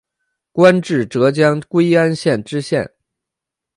[0.51, 2.91] 官至浙江归安县知县。